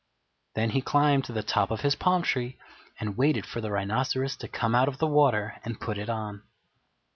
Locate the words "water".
5.05-5.59